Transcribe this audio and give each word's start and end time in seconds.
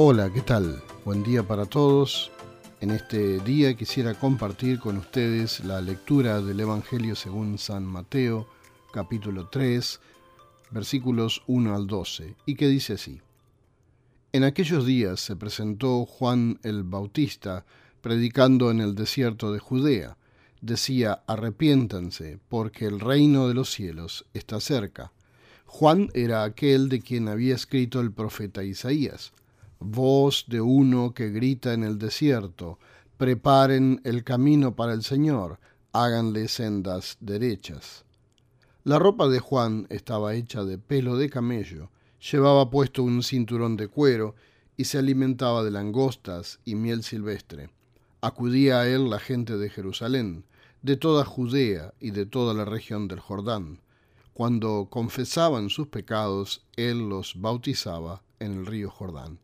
Hola, 0.00 0.32
¿qué 0.32 0.42
tal? 0.42 0.80
Buen 1.04 1.24
día 1.24 1.42
para 1.42 1.66
todos. 1.66 2.30
En 2.80 2.92
este 2.92 3.40
día 3.40 3.74
quisiera 3.74 4.14
compartir 4.14 4.78
con 4.78 4.96
ustedes 4.96 5.58
la 5.64 5.80
lectura 5.80 6.40
del 6.40 6.60
Evangelio 6.60 7.16
según 7.16 7.58
San 7.58 7.84
Mateo, 7.84 8.46
capítulo 8.92 9.48
3, 9.48 9.98
versículos 10.70 11.42
1 11.48 11.74
al 11.74 11.88
12, 11.88 12.36
y 12.46 12.54
que 12.54 12.68
dice 12.68 12.92
así. 12.92 13.20
En 14.30 14.44
aquellos 14.44 14.86
días 14.86 15.18
se 15.18 15.34
presentó 15.34 16.06
Juan 16.06 16.60
el 16.62 16.84
Bautista 16.84 17.66
predicando 18.00 18.70
en 18.70 18.80
el 18.80 18.94
desierto 18.94 19.52
de 19.52 19.58
Judea. 19.58 20.16
Decía, 20.60 21.24
arrepiéntanse, 21.26 22.38
porque 22.48 22.86
el 22.86 23.00
reino 23.00 23.48
de 23.48 23.54
los 23.54 23.72
cielos 23.72 24.26
está 24.32 24.60
cerca. 24.60 25.10
Juan 25.66 26.08
era 26.14 26.44
aquel 26.44 26.88
de 26.88 27.00
quien 27.00 27.26
había 27.26 27.56
escrito 27.56 27.98
el 27.98 28.12
profeta 28.12 28.62
Isaías 28.62 29.32
voz 29.80 30.44
de 30.48 30.60
uno 30.60 31.14
que 31.14 31.30
grita 31.30 31.72
en 31.72 31.84
el 31.84 31.98
desierto, 31.98 32.78
preparen 33.16 34.00
el 34.04 34.24
camino 34.24 34.74
para 34.74 34.92
el 34.92 35.02
Señor, 35.02 35.58
háganle 35.92 36.48
sendas 36.48 37.16
derechas. 37.20 38.04
La 38.84 38.98
ropa 38.98 39.28
de 39.28 39.40
Juan 39.40 39.86
estaba 39.90 40.34
hecha 40.34 40.64
de 40.64 40.78
pelo 40.78 41.16
de 41.16 41.28
camello, 41.28 41.90
llevaba 42.30 42.70
puesto 42.70 43.02
un 43.02 43.22
cinturón 43.22 43.76
de 43.76 43.88
cuero 43.88 44.34
y 44.76 44.84
se 44.84 44.98
alimentaba 44.98 45.62
de 45.62 45.70
langostas 45.70 46.60
y 46.64 46.74
miel 46.74 47.02
silvestre. 47.02 47.70
Acudía 48.20 48.80
a 48.80 48.88
él 48.88 49.10
la 49.10 49.18
gente 49.18 49.56
de 49.56 49.70
Jerusalén, 49.70 50.44
de 50.82 50.96
toda 50.96 51.24
Judea 51.24 51.94
y 52.00 52.12
de 52.12 52.26
toda 52.26 52.54
la 52.54 52.64
región 52.64 53.08
del 53.08 53.20
Jordán. 53.20 53.80
Cuando 54.32 54.86
confesaban 54.88 55.68
sus 55.68 55.88
pecados, 55.88 56.64
él 56.76 57.08
los 57.08 57.40
bautizaba 57.40 58.22
en 58.38 58.52
el 58.52 58.66
río 58.66 58.90
Jordán. 58.90 59.40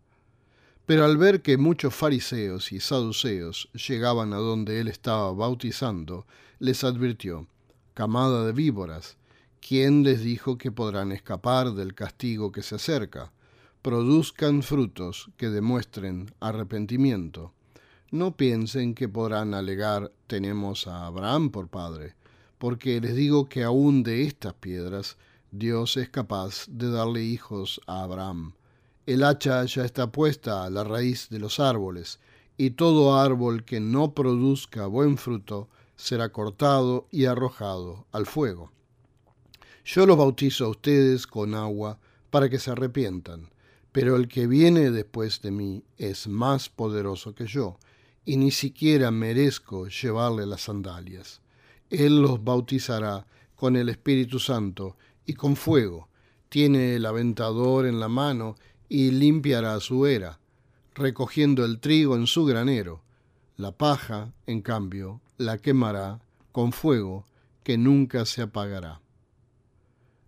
Pero 0.87 1.07
al 1.07 1.17
ver 1.17 1.41
que 1.41 1.57
muchos 1.57 1.95
fariseos 1.95 2.71
y 2.71 2.79
saduceos 2.79 3.71
llegaban 3.73 4.35
a 4.35 4.37
donde 4.37 4.81
él 4.81 4.89
estaba 4.89 5.33
bautizando, 5.33 6.27
les 6.59 6.85
advirtió, 6.85 7.47
camada 7.95 8.45
de 8.45 8.53
víboras, 8.53 9.17
¿quién 9.67 10.03
les 10.03 10.21
dijo 10.23 10.59
que 10.59 10.71
podrán 10.71 11.11
escapar 11.11 11.73
del 11.73 11.95
castigo 11.95 12.53
que 12.53 12.63
se 12.63 12.75
acerca? 12.75 13.33
Produzcan 13.81 14.63
frutos 14.63 15.31
que 15.39 15.49
demuestren 15.49 16.35
arrepentimiento. 16.41 17.55
No 18.11 18.37
piensen 18.37 18.95
que 18.95 19.09
podrán 19.09 19.55
alegar 19.55 20.13
tenemos 20.27 20.87
a 20.87 21.07
Abraham 21.07 21.51
por 21.51 21.69
padre, 21.69 22.15
porque 22.59 23.01
les 23.01 23.15
digo 23.15 23.49
que 23.49 23.65
aún 23.65 24.03
de 24.03 24.25
estas 24.25 24.53
piedras 24.53 25.17
Dios 25.51 25.97
es 25.97 26.11
capaz 26.11 26.67
de 26.69 26.91
darle 26.91 27.25
hijos 27.25 27.81
a 27.87 28.03
Abraham. 28.03 28.53
El 29.07 29.23
hacha 29.23 29.65
ya 29.65 29.85
está 29.85 30.11
puesta 30.11 30.65
a 30.65 30.71
la 30.71 30.83
raíz 30.83 31.29
de 31.29 31.39
los 31.39 31.61
árboles, 31.61 32.21
y 32.57 32.71
todo 32.71 33.19
árbol 33.19 33.65
que 33.65 33.81
no 33.81 34.15
produzca 34.15 34.87
buen 34.87 35.19
fruto 35.19 35.69
será 35.97 36.31
cortado 36.31 37.07
y 37.11 37.27
arrojado 37.27 38.07
al 38.13 38.27
fuego. 38.27 38.73
Yo 39.85 40.07
los 40.07 40.17
bautizo 40.17 40.65
a 40.65 40.69
ustedes 40.69 41.27
con 41.27 41.55
agua 41.55 41.99
para 42.31 42.49
que 42.49 42.59
se 42.59 42.71
arrepientan, 42.71 43.51
pero 43.93 44.17
el 44.17 44.27
que 44.29 44.47
viene 44.47 44.91
después 44.91 45.43
de 45.43 45.51
mí 45.51 45.85
es 45.99 46.27
más 46.27 46.69
poderoso 46.69 47.35
que 47.35 47.47
yo, 47.47 47.79
y 48.25 48.39
ni 48.39 48.51
siquiera 48.51 49.11
merezco 49.11 49.89
llevarle 49.89 50.47
las 50.47 50.63
sandalias. 50.63 51.43
Él 51.91 52.23
los 52.23 52.43
bautizará 52.43 53.27
con 53.55 53.77
el 53.77 53.91
Espíritu 53.91 54.39
Santo 54.39 54.97
y 55.27 55.35
con 55.35 55.57
fuego. 55.57 56.09
Tiene 56.49 56.97
el 56.97 57.05
aventador 57.05 57.87
en 57.87 58.01
la 58.01 58.09
mano 58.09 58.57
y 58.89 59.11
limpiará 59.11 59.79
su 59.81 60.07
era, 60.07 60.39
recogiendo 60.95 61.65
el 61.65 61.81
trigo 61.81 62.17
en 62.17 62.27
su 62.27 62.45
granero. 62.45 63.03
La 63.57 63.73
paja, 63.73 64.33
en 64.47 64.63
cambio, 64.63 65.21
la 65.39 65.59
quemará 65.59 66.21
con 66.53 66.73
fuego 66.73 67.25
que 67.63 67.79
nunca 67.79 68.25
se 68.27 68.43
apagará. 68.43 69.01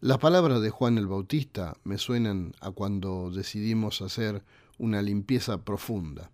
Las 0.01 0.19
palabras 0.19 0.61
de 0.61 0.71
Juan 0.71 0.99
el 0.99 1.07
Bautista 1.07 1.77
me 1.85 1.99
suenan 1.99 2.55
a 2.61 2.71
cuando 2.71 3.31
decidimos 3.31 4.03
hacer 4.03 4.43
una 4.79 5.03
limpieza 5.03 5.65
profunda. 5.65 6.31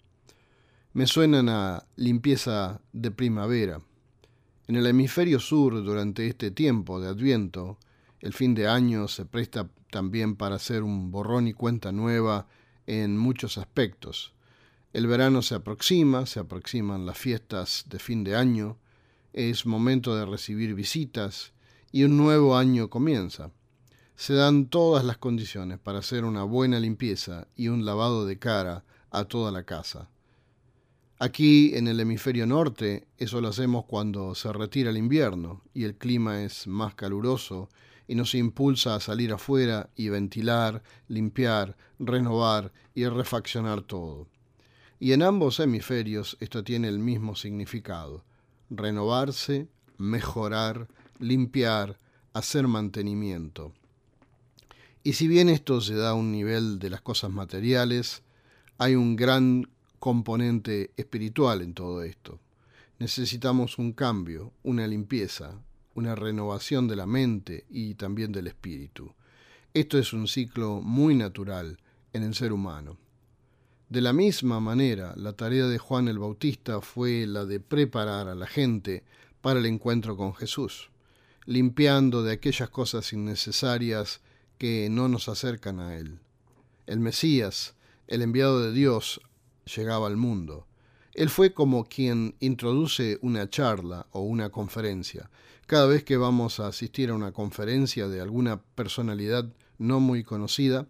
Me 0.93 1.07
suenan 1.07 1.49
a 1.49 1.87
limpieza 1.97 2.81
de 2.93 3.11
primavera. 3.11 3.81
En 4.67 4.77
el 4.77 4.87
hemisferio 4.87 5.41
sur, 5.41 5.83
durante 5.85 6.27
este 6.27 6.51
tiempo 6.51 7.01
de 7.01 7.09
Adviento, 7.09 7.79
el 8.21 8.33
fin 8.33 8.55
de 8.55 8.69
año 8.69 9.09
se 9.09 9.25
presta 9.25 9.69
también 9.93 10.35
para 10.35 10.57
hacer 10.57 10.83
un 10.83 11.13
borrón 11.13 11.47
y 11.47 11.53
cuenta 11.53 11.93
nueva 11.93 12.49
en 12.87 13.17
muchos 13.17 13.59
aspectos. 13.59 14.33
El 14.95 15.07
verano 15.07 15.43
se 15.43 15.55
aproxima, 15.55 16.25
se 16.27 16.41
aproximan 16.41 17.07
las 17.07 17.19
fiestas 17.19 17.85
de 17.89 17.99
fin 17.99 18.25
de 18.25 18.35
año, 18.35 18.79
es 19.35 19.67
momento 19.67 20.17
de 20.17 20.25
recibir 20.25 20.75
visitas 20.75 21.53
y 21.93 22.05
un 22.05 22.17
nuevo 22.17 22.57
año 22.57 22.89
comienza. 22.89 23.53
Se 24.17 24.33
dan 24.33 24.67
todas 24.67 25.05
las 25.05 25.19
condiciones 25.19 25.79
para 25.79 25.99
hacer 25.99 26.25
una 26.25 26.43
buena 26.43 26.81
limpieza 26.81 27.47
y 27.55 27.69
un 27.69 27.85
lavado 27.85 28.25
de 28.25 28.39
cara 28.39 28.85
a 29.11 29.25
toda 29.25 29.53
la 29.53 29.65
casa. 29.65 30.09
Aquí 31.19 31.77
en 31.77 31.87
el 31.87 32.01
hemisferio 32.01 32.47
norte 32.47 33.07
eso 33.19 33.41
lo 33.43 33.49
hacemos 33.49 33.85
cuando 33.85 34.35
se 34.35 34.53
retira 34.53 34.91
el 34.91 34.97
invierno 34.97 35.63
y 35.75 35.85
el 35.85 35.97
clima 35.97 36.43
es 36.43 36.67
más 36.67 36.95
caluroso 36.95 37.69
y 38.09 38.15
nos 38.15 38.35
impulsa 38.35 38.95
a 38.95 39.01
salir 39.01 39.33
afuera 39.33 39.91
y 39.97 40.09
ventilar, 40.09 40.83
limpiar, 41.09 41.77
renovar 41.99 42.73
y 42.95 43.07
refaccionar 43.07 43.83
todo. 43.83 44.29
Y 44.99 45.13
en 45.13 45.23
ambos 45.23 45.61
hemisferios 45.61 46.37
esto 46.41 46.63
tiene 46.63 46.89
el 46.89 46.99
mismo 46.99 47.35
significado, 47.35 48.25
renovarse, 48.71 49.69
mejorar, 49.99 50.89
limpiar, 51.19 51.99
hacer 52.33 52.69
mantenimiento. 52.69 53.73
Y 55.05 55.15
si 55.15 55.27
bien 55.27 55.49
esto 55.49 55.81
se 55.81 55.95
da 55.95 56.11
a 56.11 56.15
un 56.15 56.31
nivel 56.31 56.79
de 56.79 56.91
las 56.91 57.01
cosas 57.01 57.31
materiales, 57.31 58.23
hay 58.79 58.95
un 58.95 59.17
gran 59.17 59.69
componente 59.99 60.93
espiritual 60.97 61.63
en 61.63 61.75
todo 61.75 62.03
esto. 62.03 62.41
Necesitamos 62.99 63.79
un 63.79 63.93
cambio, 63.93 64.53
una 64.63 64.87
limpieza, 64.87 65.61
una 65.95 66.15
renovación 66.15 66.89
de 66.89 66.97
la 66.97 67.07
mente 67.07 67.65
y 67.71 67.95
también 67.95 68.33
del 68.33 68.47
espíritu. 68.47 69.15
Esto 69.75 69.99
es 69.99 70.13
un 70.13 70.29
ciclo 70.29 70.81
muy 70.81 71.15
natural 71.15 71.79
en 72.13 72.23
el 72.23 72.35
ser 72.35 72.53
humano. 72.53 72.99
De 73.89 74.01
la 74.01 74.13
misma 74.13 74.59
manera, 74.61 75.15
la 75.17 75.35
tarea 75.35 75.67
de 75.67 75.79
Juan 75.79 76.09
el 76.09 76.19
Bautista 76.19 76.81
fue 76.81 77.27
la 77.27 77.45
de 77.45 77.61
preparar 77.61 78.29
a 78.29 78.35
la 78.35 78.47
gente 78.47 79.05
para 79.43 79.61
el 79.61 79.67
encuentro 79.67 80.17
con 80.17 80.35
Jesús, 80.35 80.91
limpiando 81.45 82.23
de 82.23 82.33
aquellas 82.33 82.71
cosas 82.71 83.13
innecesarias 83.13 84.21
que 84.57 84.89
no 84.91 85.09
nos 85.09 85.29
acercan 85.29 85.81
a 85.81 85.97
Él. 85.97 86.21
El 86.87 87.01
Mesías, 87.01 87.75
el 88.07 88.23
enviado 88.23 88.61
de 88.61 88.73
Dios, 88.73 89.21
llegaba 89.65 90.07
al 90.07 90.17
mundo. 90.17 90.67
Él 91.15 91.29
fue 91.29 91.53
como 91.53 91.85
quien 91.85 92.37
introduce 92.41 93.19
una 93.21 93.51
charla 93.51 94.07
o 94.13 94.21
una 94.21 94.49
conferencia. 94.49 95.31
Cada 95.67 95.87
vez 95.87 96.05
que 96.05 96.17
vamos 96.17 96.59
a 96.59 96.69
asistir 96.69 97.11
a 97.11 97.15
una 97.15 97.33
conferencia 97.33 98.09
de 98.09 98.21
alguna 98.23 98.63
personalidad 98.63 99.53
no 99.79 100.01
muy 100.01 100.25
conocida, 100.25 100.87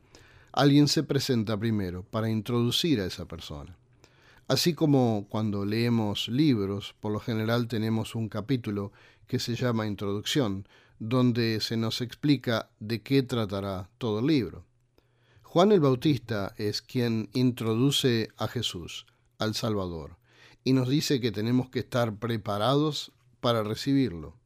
alguien 0.53 0.87
se 0.87 1.03
presenta 1.03 1.57
primero 1.59 2.05
para 2.05 2.31
introducir 2.31 3.01
a 3.01 3.07
esa 3.07 3.27
persona. 3.27 3.77
Así 4.47 4.75
como 4.75 5.27
cuando 5.29 5.65
leemos 5.65 6.29
libros, 6.29 6.95
por 7.01 7.13
lo 7.13 7.19
general 7.19 7.67
tenemos 7.67 8.15
un 8.15 8.29
capítulo 8.29 8.93
que 9.27 9.41
se 9.41 9.57
llama 9.57 9.87
Introducción, 9.87 10.69
donde 11.01 11.61
se 11.61 11.77
nos 11.77 12.01
explica 12.01 12.71
de 12.79 13.03
qué 13.03 13.25
tratará 13.25 13.89
todo 13.99 14.21
el 14.21 14.27
libro. 14.27 14.65
Juan 15.43 15.73
el 15.73 15.81
Bautista 15.81 16.55
es 16.59 16.81
quien 16.81 17.29
introduce 17.33 18.29
a 18.37 18.47
Jesús 18.47 19.07
al 19.43 19.55
Salvador 19.55 20.17
y 20.65 20.73
nos 20.73 20.89
dice 20.89 21.21
que 21.21 21.33
tenemos 21.33 21.69
que 21.71 21.81
estar 21.81 22.17
preparados 22.17 23.13
para 23.41 23.63
recibirlo. 23.63 24.37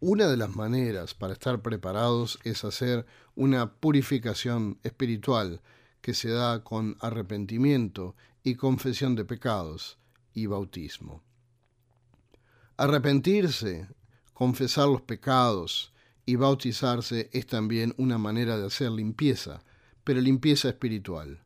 Una 0.00 0.26
de 0.26 0.36
las 0.36 0.54
maneras 0.54 1.14
para 1.14 1.32
estar 1.32 1.62
preparados 1.62 2.38
es 2.44 2.64
hacer 2.64 3.06
una 3.34 3.72
purificación 3.72 4.78
espiritual 4.82 5.62
que 6.02 6.12
se 6.12 6.28
da 6.28 6.62
con 6.62 6.96
arrepentimiento 7.00 8.14
y 8.42 8.56
confesión 8.56 9.14
de 9.14 9.24
pecados 9.24 9.98
y 10.34 10.46
bautismo. 10.46 11.22
Arrepentirse, 12.76 13.88
confesar 14.34 14.88
los 14.88 15.00
pecados 15.00 15.94
y 16.26 16.36
bautizarse 16.36 17.30
es 17.32 17.46
también 17.46 17.94
una 17.96 18.18
manera 18.18 18.58
de 18.58 18.66
hacer 18.66 18.90
limpieza, 18.90 19.62
pero 20.04 20.20
limpieza 20.20 20.68
espiritual. 20.68 21.45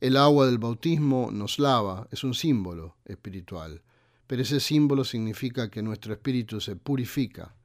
El 0.00 0.16
agua 0.16 0.46
del 0.46 0.58
bautismo 0.58 1.30
nos 1.32 1.58
lava, 1.58 2.06
es 2.12 2.22
un 2.22 2.32
símbolo 2.32 2.96
espiritual, 3.04 3.82
pero 4.28 4.42
ese 4.42 4.60
símbolo 4.60 5.04
significa 5.04 5.70
que 5.70 5.82
nuestro 5.82 6.12
espíritu 6.12 6.60
se 6.60 6.76
purifica. 6.76 7.56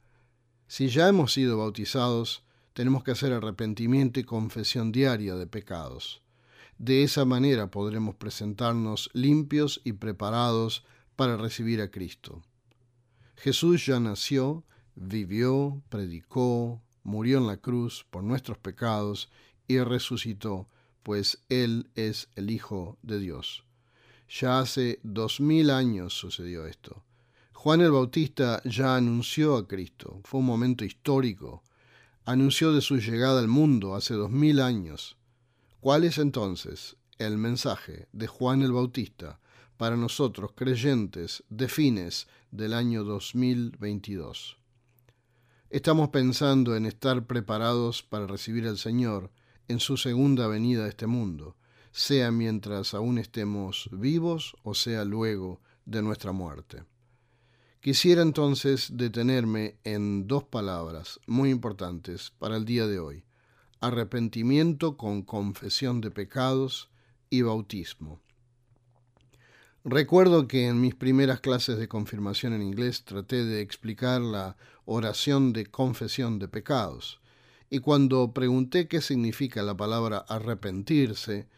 Si 0.66 0.88
ya 0.88 1.08
hemos 1.08 1.32
sido 1.32 1.58
bautizados, 1.58 2.42
tenemos 2.72 3.04
que 3.04 3.12
hacer 3.12 3.32
arrepentimiento 3.32 4.18
y 4.18 4.24
confesión 4.24 4.90
diaria 4.90 5.36
de 5.36 5.46
pecados. 5.46 6.22
De 6.76 7.04
esa 7.04 7.24
manera 7.24 7.70
podremos 7.70 8.16
presentarnos 8.16 9.10
limpios 9.12 9.80
y 9.84 9.92
preparados 9.92 10.84
para 11.14 11.36
recibir 11.36 11.80
a 11.80 11.92
Cristo. 11.92 12.42
Jesús 13.36 13.86
ya 13.86 14.00
nació, 14.00 14.64
vivió, 14.96 15.80
predicó, 15.88 16.82
murió 17.04 17.38
en 17.38 17.46
la 17.46 17.58
cruz 17.58 18.06
por 18.10 18.24
nuestros 18.24 18.58
pecados 18.58 19.30
y 19.68 19.78
resucitó, 19.78 20.68
pues 21.04 21.44
Él 21.50 21.90
es 21.94 22.28
el 22.34 22.50
Hijo 22.50 22.98
de 23.02 23.20
Dios. 23.20 23.62
Ya 24.28 24.58
hace 24.58 24.98
dos 25.04 25.38
mil 25.38 25.70
años 25.70 26.14
sucedió 26.14 26.66
esto. 26.66 27.04
Juan 27.52 27.82
el 27.82 27.92
Bautista 27.92 28.60
ya 28.64 28.96
anunció 28.96 29.56
a 29.56 29.68
Cristo. 29.68 30.20
Fue 30.24 30.40
un 30.40 30.46
momento 30.46 30.84
histórico. 30.84 31.62
Anunció 32.24 32.72
de 32.72 32.80
su 32.80 32.96
llegada 32.96 33.38
al 33.38 33.48
mundo 33.48 33.94
hace 33.94 34.14
dos 34.14 34.30
mil 34.30 34.60
años. 34.60 35.16
¿Cuál 35.80 36.04
es 36.04 36.18
entonces 36.18 36.96
el 37.18 37.36
mensaje 37.36 38.08
de 38.12 38.26
Juan 38.26 38.62
el 38.62 38.72
Bautista 38.72 39.40
para 39.76 39.96
nosotros 39.96 40.52
creyentes 40.54 41.44
de 41.50 41.68
fines 41.68 42.28
del 42.50 42.72
año 42.72 43.04
2022? 43.04 44.56
Estamos 45.68 46.08
pensando 46.08 46.76
en 46.76 46.86
estar 46.86 47.26
preparados 47.26 48.02
para 48.02 48.26
recibir 48.26 48.66
al 48.66 48.78
Señor 48.78 49.30
en 49.68 49.80
su 49.80 49.96
segunda 49.96 50.46
venida 50.46 50.84
a 50.84 50.88
este 50.88 51.06
mundo, 51.06 51.56
sea 51.92 52.30
mientras 52.30 52.94
aún 52.94 53.18
estemos 53.18 53.88
vivos 53.92 54.56
o 54.62 54.74
sea 54.74 55.04
luego 55.04 55.60
de 55.84 56.02
nuestra 56.02 56.32
muerte. 56.32 56.84
Quisiera 57.80 58.22
entonces 58.22 58.96
detenerme 58.96 59.76
en 59.84 60.26
dos 60.26 60.44
palabras 60.44 61.20
muy 61.26 61.50
importantes 61.50 62.32
para 62.38 62.56
el 62.56 62.64
día 62.64 62.86
de 62.86 62.98
hoy. 62.98 63.24
Arrepentimiento 63.80 64.96
con 64.96 65.22
confesión 65.22 66.00
de 66.00 66.10
pecados 66.10 66.88
y 67.28 67.42
bautismo. 67.42 68.22
Recuerdo 69.84 70.48
que 70.48 70.66
en 70.66 70.80
mis 70.80 70.94
primeras 70.94 71.40
clases 71.40 71.76
de 71.76 71.88
confirmación 71.88 72.54
en 72.54 72.62
inglés 72.62 73.04
traté 73.04 73.44
de 73.44 73.60
explicar 73.60 74.22
la 74.22 74.56
oración 74.86 75.52
de 75.52 75.66
confesión 75.66 76.38
de 76.38 76.48
pecados, 76.48 77.20
y 77.70 77.80
cuando 77.80 78.32
pregunté 78.32 78.88
qué 78.88 79.00
significa 79.00 79.62
la 79.62 79.76
palabra 79.76 80.18
arrepentirse, 80.18 81.48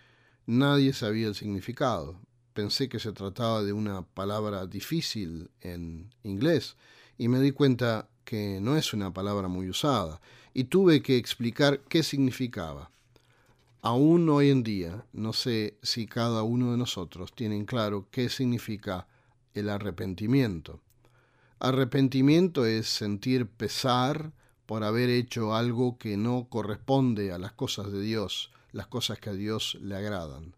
nadie 0.46 0.92
sabía 0.92 1.28
el 1.28 1.34
significado 1.34 2.20
pensé 2.56 2.88
que 2.88 2.98
se 2.98 3.12
trataba 3.12 3.62
de 3.62 3.74
una 3.74 4.00
palabra 4.00 4.66
difícil 4.66 5.50
en 5.60 6.10
inglés 6.22 6.76
y 7.18 7.28
me 7.28 7.38
di 7.38 7.52
cuenta 7.52 8.08
que 8.24 8.60
no 8.62 8.78
es 8.78 8.94
una 8.94 9.12
palabra 9.12 9.46
muy 9.46 9.68
usada 9.68 10.22
y 10.54 10.64
tuve 10.64 11.02
que 11.02 11.18
explicar 11.18 11.80
qué 11.80 12.02
significaba. 12.02 12.90
Aún 13.82 14.28
hoy 14.30 14.48
en 14.48 14.62
día 14.62 15.04
no 15.12 15.34
sé 15.34 15.76
si 15.82 16.06
cada 16.06 16.42
uno 16.42 16.72
de 16.72 16.78
nosotros 16.78 17.34
tiene 17.34 17.56
en 17.56 17.66
claro 17.66 18.08
qué 18.10 18.30
significa 18.30 19.06
el 19.52 19.68
arrepentimiento. 19.68 20.80
Arrepentimiento 21.58 22.64
es 22.64 22.88
sentir 22.88 23.46
pesar 23.46 24.32
por 24.66 24.84
haber 24.84 25.08
hecho 25.08 25.54
algo 25.54 25.96
que 25.96 26.16
no 26.16 26.48
corresponde 26.50 27.32
a 27.32 27.38
las 27.38 27.52
cosas 27.52 27.90
de 27.90 28.00
Dios, 28.00 28.50
las 28.72 28.88
cosas 28.88 29.18
que 29.18 29.30
a 29.30 29.34
Dios 29.34 29.78
le 29.80 29.96
agradan. 29.96 30.54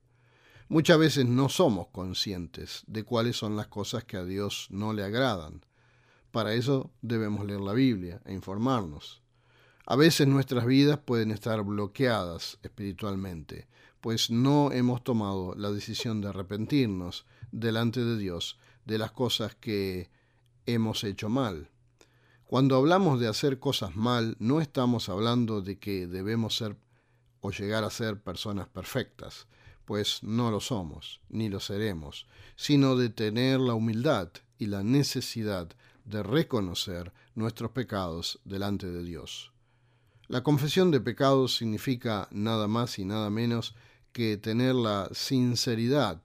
Muchas 0.68 0.98
veces 0.98 1.26
no 1.26 1.48
somos 1.48 1.88
conscientes 1.88 2.82
de 2.86 3.04
cuáles 3.04 3.36
son 3.36 3.56
las 3.56 3.68
cosas 3.68 4.04
que 4.04 4.16
a 4.16 4.24
Dios 4.24 4.66
no 4.70 4.92
le 4.92 5.02
agradan. 5.02 5.64
Para 6.30 6.52
eso 6.54 6.90
debemos 7.00 7.46
leer 7.46 7.60
la 7.60 7.72
Biblia 7.72 8.20
e 8.26 8.34
informarnos. 8.34 9.22
A 9.86 9.96
veces 9.96 10.26
nuestras 10.26 10.66
vidas 10.66 10.98
pueden 10.98 11.30
estar 11.30 11.62
bloqueadas 11.62 12.58
espiritualmente, 12.62 13.66
pues 14.02 14.30
no 14.30 14.70
hemos 14.72 15.02
tomado 15.02 15.54
la 15.54 15.70
decisión 15.70 16.20
de 16.20 16.28
arrepentirnos 16.28 17.24
delante 17.52 18.04
de 18.04 18.18
Dios 18.18 18.58
de 18.84 18.98
las 18.98 19.12
cosas 19.12 19.54
que 19.54 20.10
hemos 20.66 21.04
hecho 21.04 21.30
mal. 21.30 21.70
Cuando 22.48 22.76
hablamos 22.76 23.20
de 23.20 23.28
hacer 23.28 23.60
cosas 23.60 23.94
mal, 23.94 24.34
no 24.40 24.60
estamos 24.60 25.10
hablando 25.10 25.60
de 25.60 25.78
que 25.78 26.06
debemos 26.06 26.56
ser 26.56 26.76
o 27.40 27.52
llegar 27.52 27.84
a 27.84 27.90
ser 27.90 28.18
personas 28.20 28.66
perfectas 28.66 29.46
pues 29.84 30.22
no 30.22 30.50
lo 30.50 30.60
somos, 30.60 31.20
ni 31.28 31.50
lo 31.50 31.60
seremos, 31.60 32.26
sino 32.56 32.96
de 32.96 33.10
tener 33.10 33.60
la 33.60 33.74
humildad 33.74 34.30
y 34.58 34.66
la 34.66 34.82
necesidad 34.82 35.68
de 36.06 36.22
reconocer 36.22 37.12
nuestros 37.34 37.70
pecados 37.72 38.38
delante 38.44 38.90
de 38.90 39.02
Dios. 39.02 39.52
La 40.26 40.42
confesión 40.42 40.90
de 40.90 41.00
pecados 41.00 41.56
significa 41.56 42.28
nada 42.30 42.66
más 42.66 42.98
y 42.98 43.04
nada 43.04 43.28
menos 43.28 43.74
que 44.12 44.38
tener 44.38 44.74
la 44.74 45.10
sinceridad 45.12 46.20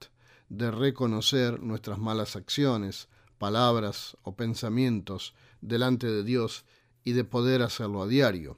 de 0.47 0.71
reconocer 0.71 1.61
nuestras 1.61 1.99
malas 1.99 2.37
acciones, 2.37 3.09
palabras 3.37 4.17
o 4.23 4.35
pensamientos 4.37 5.33
delante 5.63 6.07
de 6.07 6.23
Dios 6.23 6.65
y 7.03 7.13
de 7.13 7.23
poder 7.23 7.61
hacerlo 7.61 8.03
a 8.03 8.07
diario, 8.07 8.57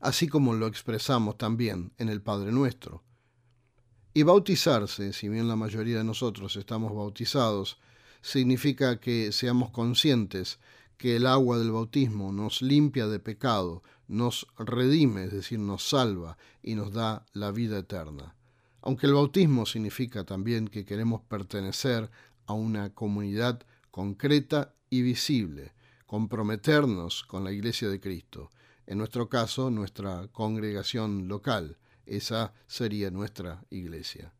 así 0.00 0.28
como 0.28 0.54
lo 0.54 0.66
expresamos 0.66 1.36
también 1.38 1.92
en 1.98 2.08
el 2.08 2.22
Padre 2.22 2.52
Nuestro. 2.52 3.02
Y 4.14 4.22
bautizarse, 4.22 5.12
si 5.12 5.28
bien 5.28 5.48
la 5.48 5.56
mayoría 5.56 5.98
de 5.98 6.04
nosotros 6.04 6.56
estamos 6.56 6.94
bautizados, 6.94 7.78
significa 8.22 8.98
que 8.98 9.32
seamos 9.32 9.70
conscientes 9.70 10.58
que 10.96 11.16
el 11.16 11.26
agua 11.26 11.58
del 11.58 11.72
bautismo 11.72 12.32
nos 12.32 12.62
limpia 12.62 13.06
de 13.06 13.18
pecado, 13.18 13.82
nos 14.08 14.46
redime, 14.58 15.24
es 15.24 15.32
decir, 15.32 15.58
nos 15.58 15.88
salva 15.88 16.38
y 16.62 16.74
nos 16.74 16.92
da 16.92 17.26
la 17.32 17.50
vida 17.50 17.78
eterna. 17.78 18.34
Aunque 18.80 19.06
el 19.06 19.14
bautismo 19.14 19.66
significa 19.66 20.24
también 20.24 20.68
que 20.68 20.84
queremos 20.84 21.20
pertenecer 21.22 22.10
a 22.46 22.54
una 22.54 22.94
comunidad 22.94 23.60
concreta 23.90 24.74
y 24.88 25.02
visible, 25.02 25.72
comprometernos 26.06 27.24
con 27.24 27.44
la 27.44 27.52
Iglesia 27.52 27.88
de 27.88 28.00
Cristo, 28.00 28.50
en 28.86 28.98
nuestro 28.98 29.28
caso 29.28 29.70
nuestra 29.70 30.28
congregación 30.28 31.28
local, 31.28 31.76
esa 32.06 32.54
sería 32.66 33.10
nuestra 33.10 33.64
iglesia. 33.70 34.32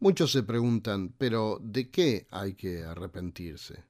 Muchos 0.00 0.32
se 0.32 0.42
preguntan, 0.42 1.14
pero 1.16 1.58
¿de 1.62 1.90
qué 1.90 2.26
hay 2.30 2.54
que 2.54 2.82
arrepentirse? 2.82 3.84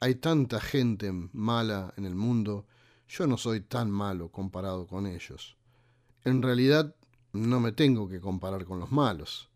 Hay 0.00 0.16
tanta 0.16 0.60
gente 0.60 1.10
mala 1.32 1.94
en 1.96 2.04
el 2.04 2.14
mundo, 2.14 2.66
yo 3.08 3.26
no 3.26 3.38
soy 3.38 3.60
tan 3.60 3.90
malo 3.90 4.30
comparado 4.30 4.86
con 4.86 5.06
ellos. 5.06 5.56
En 6.24 6.42
realidad 6.42 6.94
no 7.32 7.60
me 7.60 7.72
tengo 7.72 8.08
que 8.08 8.20
comparar 8.20 8.64
con 8.64 8.80
los 8.80 8.90
malos, 8.90 9.48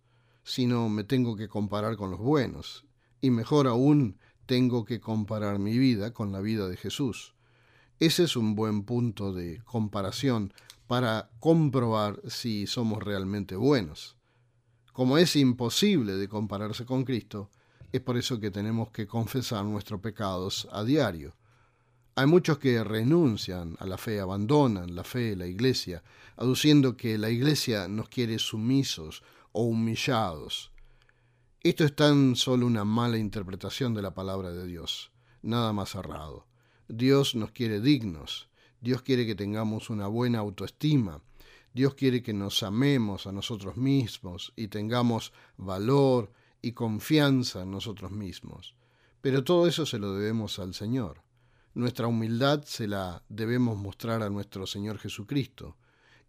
sino 0.44 0.88
me 0.88 1.04
tengo 1.04 1.36
que 1.36 1.48
comparar 1.48 1.96
con 1.96 2.10
los 2.10 2.20
buenos, 2.20 2.86
y 3.20 3.30
mejor 3.30 3.66
aún 3.66 4.18
tengo 4.50 4.85
que 4.85 4.99
comparar 4.99 5.61
mi 5.61 5.78
vida 5.78 6.12
con 6.12 6.33
la 6.33 6.40
vida 6.40 6.69
de 6.69 6.76
Jesús. 6.76 7.35
Ese 8.00 8.25
es 8.25 8.35
un 8.35 8.57
buen 8.57 8.83
punto 8.83 9.33
de 9.33 9.62
comparación 9.62 10.52
para 10.88 11.30
comprobar 11.38 12.21
si 12.26 12.66
somos 12.66 13.00
realmente 13.00 13.54
buenos. 13.54 14.16
Como 14.92 15.19
es 15.19 15.37
imposible 15.37 16.14
de 16.14 16.28
compararse 16.28 16.85
con 16.85 17.04
Cristo, 17.04 17.49
es 17.92 18.00
por 18.00 18.16
eso 18.16 18.40
que 18.40 18.50
tenemos 18.50 18.90
que 18.90 19.07
confesar 19.07 19.64
nuestros 19.64 20.00
pecados 20.00 20.66
a 20.73 20.83
diario. 20.83 21.37
Hay 22.16 22.26
muchos 22.26 22.59
que 22.59 22.83
renuncian 22.83 23.76
a 23.78 23.87
la 23.87 23.99
fe, 23.99 24.19
abandonan 24.19 24.97
la 24.97 25.04
fe, 25.04 25.37
la 25.37 25.47
iglesia, 25.47 26.02
aduciendo 26.37 26.97
que 26.97 27.19
la 27.19 27.30
iglesia 27.30 27.87
nos 27.87 28.09
quiere 28.09 28.40
sumisos 28.40 29.23
o 29.52 29.62
humillados. 29.62 30.73
Esto 31.62 31.84
es 31.84 31.94
tan 31.94 32.36
solo 32.36 32.64
una 32.64 32.86
mala 32.86 33.18
interpretación 33.18 33.92
de 33.92 34.00
la 34.00 34.14
palabra 34.14 34.50
de 34.50 34.66
Dios, 34.66 35.10
nada 35.42 35.74
más 35.74 35.94
errado. 35.94 36.46
Dios 36.88 37.34
nos 37.34 37.50
quiere 37.50 37.82
dignos, 37.82 38.48
Dios 38.80 39.02
quiere 39.02 39.26
que 39.26 39.34
tengamos 39.34 39.90
una 39.90 40.06
buena 40.06 40.38
autoestima. 40.38 41.22
Dios 41.74 41.94
quiere 41.96 42.22
que 42.22 42.32
nos 42.32 42.62
amemos 42.62 43.26
a 43.26 43.32
nosotros 43.32 43.76
mismos 43.76 44.54
y 44.56 44.68
tengamos 44.68 45.34
valor 45.58 46.32
y 46.62 46.72
confianza 46.72 47.60
en 47.60 47.72
nosotros 47.72 48.10
mismos. 48.10 48.74
Pero 49.20 49.44
todo 49.44 49.66
eso 49.66 49.84
se 49.84 49.98
lo 49.98 50.14
debemos 50.14 50.58
al 50.58 50.72
Señor. 50.72 51.20
Nuestra 51.74 52.06
humildad 52.06 52.64
se 52.64 52.88
la 52.88 53.22
debemos 53.28 53.76
mostrar 53.76 54.22
a 54.22 54.30
nuestro 54.30 54.66
Señor 54.66 54.96
Jesucristo. 54.96 55.76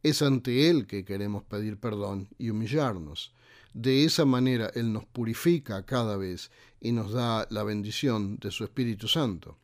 Es 0.04 0.22
ante 0.22 0.70
Él 0.70 0.88
que 0.88 1.06
queremos 1.06 1.44
pedir 1.46 1.80
perdón 1.80 2.28
y 2.38 2.50
humillarnos. 2.50 3.34
De 3.74 4.04
esa 4.04 4.26
manera 4.26 4.72
Él 4.76 4.92
nos 4.92 5.06
purifica 5.06 5.86
cada 5.86 6.18
vez 6.18 6.52
y 6.80 6.92
nos 6.92 7.12
da 7.12 7.48
la 7.50 7.64
bendición 7.64 8.38
de 8.38 8.52
su 8.52 8.64
Espíritu 8.64 9.08
Santo. 9.08 9.58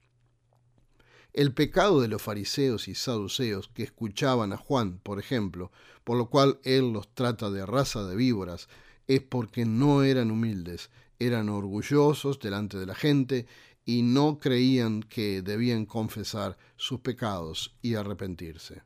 El 1.34 1.54
pecado 1.54 2.02
de 2.02 2.08
los 2.08 2.22
fariseos 2.22 2.88
y 2.88 2.96
saduceos 2.96 3.68
que 3.68 3.84
escuchaban 3.84 4.54
a 4.54 4.58
Juan, 4.58 5.00
por 5.00 5.20
ejemplo, 5.20 5.72
por 6.04 6.18
lo 6.18 6.30
cual 6.30 6.60
él 6.64 6.94
los 6.94 7.14
trata 7.14 7.52
de 7.52 7.66
raza 7.66 8.06
de 8.06 8.16
víboras, 8.16 8.70
es 9.08 9.22
porque 9.22 9.66
no 9.66 10.04
eran 10.04 10.32
humildes, 10.32 10.90
eran 11.20 11.50
orgullosos 11.50 12.40
delante 12.40 12.78
de 12.78 12.86
la 12.86 12.96
gente 12.96 13.46
y 13.86 14.02
no 14.02 14.40
creían 14.40 15.04
que 15.04 15.42
debían 15.42 15.86
confesar 15.86 16.58
sus 16.76 17.02
pecados 17.02 17.76
y 17.82 17.96
arrepentirse. 17.96 18.84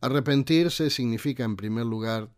Arrepentirse 0.00 0.90
significa 0.90 1.44
en 1.44 1.56
primer 1.56 1.86
lugar 1.86 2.30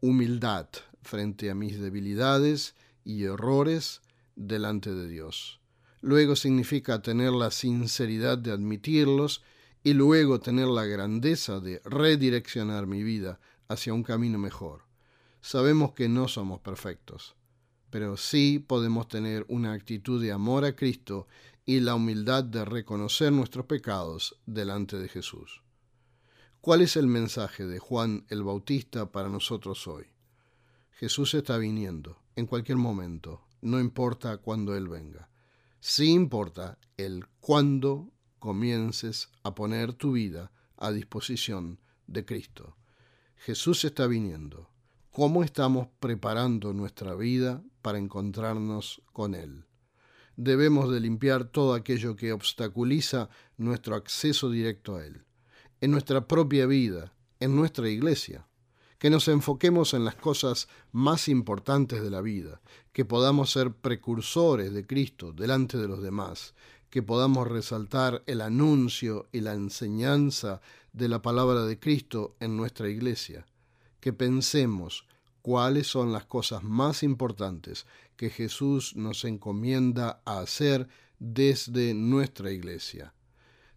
humildad, 0.00 0.68
frente 1.04 1.50
a 1.50 1.54
mis 1.54 1.78
debilidades 1.78 2.74
y 3.04 3.24
errores 3.24 4.02
delante 4.36 4.92
de 4.92 5.08
Dios. 5.08 5.60
Luego 6.00 6.36
significa 6.36 7.00
tener 7.00 7.32
la 7.32 7.50
sinceridad 7.50 8.36
de 8.36 8.50
admitirlos 8.52 9.42
y 9.82 9.92
luego 9.92 10.40
tener 10.40 10.66
la 10.66 10.84
grandeza 10.84 11.60
de 11.60 11.80
redireccionar 11.84 12.86
mi 12.86 13.02
vida 13.02 13.40
hacia 13.68 13.94
un 13.94 14.02
camino 14.02 14.38
mejor. 14.38 14.82
Sabemos 15.40 15.92
que 15.92 16.08
no 16.08 16.26
somos 16.26 16.60
perfectos, 16.60 17.36
pero 17.90 18.16
sí 18.16 18.64
podemos 18.66 19.08
tener 19.08 19.44
una 19.48 19.72
actitud 19.72 20.20
de 20.20 20.32
amor 20.32 20.64
a 20.64 20.74
Cristo 20.74 21.28
y 21.66 21.80
la 21.80 21.94
humildad 21.94 22.44
de 22.44 22.64
reconocer 22.64 23.32
nuestros 23.32 23.66
pecados 23.66 24.36
delante 24.46 24.98
de 24.98 25.08
Jesús. 25.08 25.62
¿Cuál 26.60 26.80
es 26.80 26.96
el 26.96 27.06
mensaje 27.06 27.66
de 27.66 27.78
Juan 27.78 28.24
el 28.30 28.42
Bautista 28.42 29.12
para 29.12 29.28
nosotros 29.28 29.86
hoy? 29.86 30.13
Jesús 30.96 31.34
está 31.34 31.58
viniendo 31.58 32.18
en 32.36 32.46
cualquier 32.46 32.78
momento, 32.78 33.42
no 33.60 33.80
importa 33.80 34.36
cuándo 34.38 34.76
Él 34.76 34.88
venga. 34.88 35.28
Sí 35.80 36.12
importa 36.12 36.78
el 36.96 37.26
cuándo 37.40 38.12
comiences 38.38 39.28
a 39.42 39.54
poner 39.54 39.92
tu 39.92 40.12
vida 40.12 40.52
a 40.76 40.92
disposición 40.92 41.80
de 42.06 42.24
Cristo. 42.24 42.76
Jesús 43.36 43.84
está 43.84 44.06
viniendo. 44.06 44.70
¿Cómo 45.10 45.42
estamos 45.42 45.88
preparando 46.00 46.72
nuestra 46.72 47.14
vida 47.14 47.62
para 47.82 47.98
encontrarnos 47.98 49.02
con 49.12 49.34
Él? 49.34 49.64
Debemos 50.36 50.92
de 50.92 51.00
limpiar 51.00 51.44
todo 51.44 51.74
aquello 51.74 52.16
que 52.16 52.32
obstaculiza 52.32 53.28
nuestro 53.56 53.96
acceso 53.96 54.50
directo 54.50 54.96
a 54.96 55.04
Él 55.04 55.24
en 55.80 55.90
nuestra 55.90 56.26
propia 56.26 56.66
vida, 56.66 57.12
en 57.40 57.54
nuestra 57.54 57.90
iglesia, 57.90 58.46
que 59.04 59.10
nos 59.10 59.28
enfoquemos 59.28 59.92
en 59.92 60.06
las 60.06 60.14
cosas 60.14 60.66
más 60.90 61.28
importantes 61.28 62.02
de 62.02 62.08
la 62.08 62.22
vida, 62.22 62.62
que 62.90 63.04
podamos 63.04 63.52
ser 63.52 63.70
precursores 63.70 64.72
de 64.72 64.86
Cristo 64.86 65.34
delante 65.34 65.76
de 65.76 65.86
los 65.86 66.00
demás, 66.00 66.54
que 66.88 67.02
podamos 67.02 67.46
resaltar 67.46 68.22
el 68.24 68.40
anuncio 68.40 69.28
y 69.30 69.42
la 69.42 69.52
enseñanza 69.52 70.62
de 70.94 71.08
la 71.08 71.20
palabra 71.20 71.66
de 71.66 71.78
Cristo 71.78 72.34
en 72.40 72.56
nuestra 72.56 72.88
iglesia, 72.88 73.44
que 74.00 74.14
pensemos 74.14 75.04
cuáles 75.42 75.86
son 75.86 76.10
las 76.10 76.24
cosas 76.24 76.62
más 76.62 77.02
importantes 77.02 77.84
que 78.16 78.30
Jesús 78.30 78.96
nos 78.96 79.26
encomienda 79.26 80.22
a 80.24 80.38
hacer 80.38 80.88
desde 81.18 81.92
nuestra 81.92 82.52
iglesia. 82.52 83.12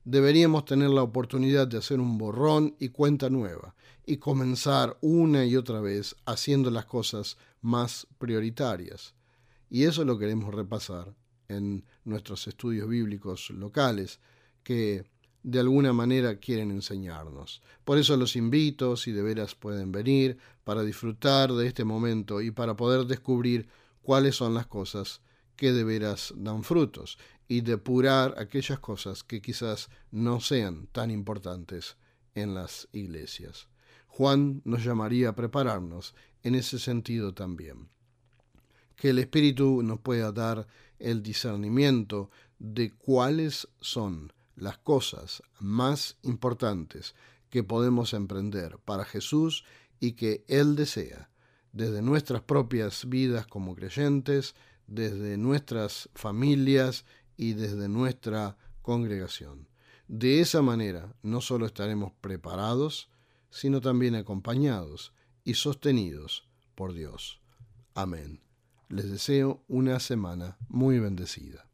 Deberíamos 0.06 0.64
tener 0.64 0.90
la 0.90 1.04
oportunidad 1.04 1.68
de 1.68 1.80
hacer 1.80 2.00
un 2.00 2.18
borrón 2.18 2.78
y 2.80 2.88
cuenta 2.88 3.30
nueva 3.30 3.76
y 4.08 4.18
comenzar 4.18 4.98
una 5.02 5.46
y 5.46 5.58
otra 5.58 5.82
vez 5.82 6.16
haciendo 6.26 6.72
las 6.72 6.86
cosas 6.86 7.38
más 7.62 8.08
prioritarias. 8.18 9.14
Y 9.70 9.84
eso 9.84 10.06
lo 10.06 10.18
queremos 10.18 10.56
repasar 10.56 11.14
en 11.50 11.84
nuestros 12.06 12.48
estudios 12.48 12.88
bíblicos 12.88 13.50
locales 13.50 14.22
que 14.64 15.06
de 15.44 15.60
alguna 15.60 15.92
manera 15.92 16.38
quieren 16.38 16.72
enseñarnos. 16.72 17.62
Por 17.84 17.98
eso 17.98 18.16
los 18.16 18.38
invito, 18.38 18.96
si 18.96 19.12
de 19.12 19.22
veras 19.22 19.56
pueden 19.56 19.92
venir, 19.92 20.38
para 20.64 20.84
disfrutar 20.84 21.52
de 21.52 21.68
este 21.68 21.84
momento 21.84 22.42
y 22.42 22.52
para 22.52 22.78
poder 22.78 23.06
descubrir 23.08 23.68
cuáles 24.02 24.38
son 24.38 24.54
las 24.54 24.68
cosas 24.68 25.22
que 25.58 25.74
de 25.74 25.84
veras 25.84 26.34
dan 26.38 26.64
frutos 26.64 27.18
y 27.50 27.60
depurar 27.60 28.36
aquellas 28.38 28.80
cosas 28.80 29.24
que 29.24 29.42
quizás 29.42 29.90
no 30.12 30.40
sean 30.40 30.88
tan 30.88 31.12
importantes 31.12 31.98
en 32.36 32.54
las 32.54 32.88
iglesias. 32.94 33.68
Juan 34.18 34.64
nos 34.66 34.84
llamaría 34.84 35.30
a 35.30 35.36
prepararnos 35.36 36.16
en 36.42 36.56
ese 36.56 36.80
sentido 36.80 37.36
también. 37.36 37.88
Que 38.96 39.12
el 39.12 39.20
Espíritu 39.20 39.84
nos 39.84 40.00
pueda 40.00 40.32
dar 40.32 40.66
el 40.98 41.22
discernimiento 41.22 42.32
de 42.58 42.96
cuáles 42.96 43.68
son 43.80 44.34
las 44.56 44.80
cosas 44.80 45.44
más 45.60 46.18
importantes 46.24 47.14
que 47.52 47.64
podemos 47.64 48.16
emprender 48.16 48.80
para 48.80 49.06
Jesús 49.06 49.66
y 50.00 50.14
que 50.14 50.44
Él 50.48 50.76
desea, 50.76 51.30
desde 51.72 52.02
nuestras 52.02 52.42
propias 52.42 53.08
vidas 53.08 53.46
como 53.46 53.76
creyentes, 53.76 54.56
desde 54.88 55.38
nuestras 55.38 56.10
familias 56.16 57.06
y 57.38 57.54
desde 57.54 57.88
nuestra 57.88 58.58
congregación. 58.82 59.68
De 60.08 60.42
esa 60.42 60.64
manera 60.64 61.14
no 61.22 61.40
solo 61.40 61.68
estaremos 61.68 62.14
preparados, 62.20 63.12
sino 63.50 63.82
también 63.82 64.16
acompañados 64.16 65.13
y 65.44 65.56
sostenidos 65.56 66.48
por 66.75 66.94
Dios. 66.94 67.42
Amén. 67.94 68.42
Les 68.89 69.10
deseo 69.10 69.63
una 69.68 70.00
semana 70.00 70.58
muy 70.70 71.00
bendecida. 71.00 71.68